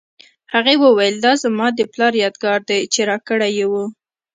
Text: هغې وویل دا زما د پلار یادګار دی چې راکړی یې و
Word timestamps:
هغې 0.53 0.75
وویل 0.83 1.15
دا 1.25 1.33
زما 1.43 1.67
د 1.73 1.79
پلار 1.93 2.13
یادګار 2.23 2.59
دی 2.69 2.81
چې 2.93 3.01
راکړی 3.09 3.49
یې 3.59 3.65
و 3.71 3.73